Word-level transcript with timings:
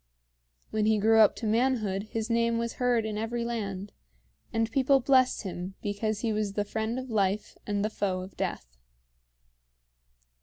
When 0.71 0.87
he 0.87 0.97
grew 0.97 1.19
up 1.19 1.35
to 1.35 1.45
manhood 1.45 2.07
his 2.09 2.27
name 2.27 2.57
was 2.57 2.77
heard 2.81 3.05
in 3.05 3.19
every 3.19 3.45
land, 3.45 3.91
and 4.51 4.71
people 4.71 4.99
blessed 4.99 5.43
him 5.43 5.75
because 5.83 6.21
he 6.21 6.33
was 6.33 6.53
the 6.53 6.65
friend 6.65 6.97
of 6.97 7.11
life 7.11 7.55
and 7.67 7.85
the 7.85 7.89
foe 7.91 8.21
of 8.21 8.35
death. 8.35 8.79